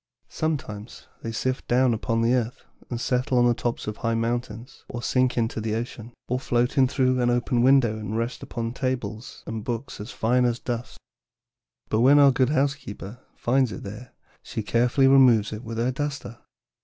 Sometimes 0.29 1.05
they 1.21 1.31
sift 1.31 1.67
down 1.67 1.93
upon 1.93 2.23
the 2.23 2.33
earth 2.33 2.65
and 2.89 2.99
settle 2.99 3.37
on 3.37 3.45
the 3.45 3.53
tops 3.53 3.85
of 3.85 3.97
high 3.97 4.15
mountains, 4.15 4.83
or 4.89 5.03
sink 5.03 5.37
into 5.37 5.61
the 5.61 5.75
ocean, 5.75 6.11
or 6.27 6.39
float 6.39 6.75
in 6.75 6.87
through 6.87 7.21
an 7.21 7.29
open 7.29 7.61
window 7.61 7.99
and 7.99 8.17
rest 8.17 8.41
upon 8.41 8.73
tables 8.73 9.43
and 9.45 9.63
books 9.63 9.99
as 10.01 10.09
fine 10.09 10.51
dust. 10.65 10.97
But 11.89 11.99
when 11.99 12.17
our 12.17 12.31
good 12.31 12.49
housekeeper 12.49 13.19
finds 13.35 13.71
it 13.71 13.83
there 13.83 14.13
she 14.41 14.63
carefully 14.63 15.07
removes 15.07 15.53
it 15.53 15.63
with 15.63 15.77
her 15.77 15.91
duster. 15.91 16.39